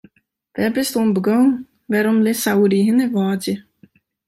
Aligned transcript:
Wêr 0.55 0.71
bist 0.75 0.93
oan 0.99 1.09
begûn, 1.15 1.47
wêrom 1.91 2.19
litst 2.25 2.43
sa 2.43 2.51
oer 2.59 2.69
dy 2.71 2.79
hinne 2.87 3.05
wâdzje? 3.13 3.55